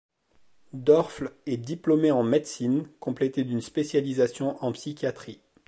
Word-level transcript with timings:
Dorfles 0.73 1.31
est 1.45 1.57
diplômé 1.57 2.09
en 2.09 2.23
médecine, 2.23 2.87
complété 2.99 3.43
d'une 3.43 3.61
spécialisation 3.61 4.57
en 4.65 4.71
psychiatrie. 4.71 5.43